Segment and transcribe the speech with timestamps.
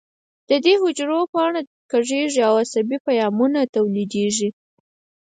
[0.49, 4.49] د دې حجرو باڼه کږېږي او عصبي پیغامونه تولیدېږي.